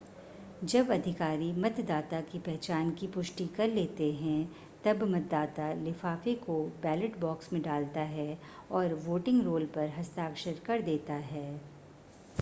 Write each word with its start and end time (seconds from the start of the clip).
जब 0.63 0.89
अधिकारी 0.91 1.51
मतदाता 1.53 2.21
की 2.21 2.39
पहचान 2.39 2.89
की 2.91 3.07
पुष्टि 3.07 3.45
कर 3.47 3.67
लेते 3.67 4.11
हैं 4.11 4.49
तब 4.85 5.03
मतदाता 5.03 5.71
लिफ़ाफ़े 5.73 6.33
को 6.35 6.57
बैलट 6.83 7.19
बॉक्स 7.19 7.53
में 7.53 7.61
डालता 7.61 8.01
है 8.09 8.37
और 8.71 8.93
वोटिंग 9.05 9.41
रोल 9.43 9.65
पर 9.65 9.89
हस्ताक्षर 9.89 10.59
कर 10.65 10.81
देता 10.81 11.13
है 11.13 11.45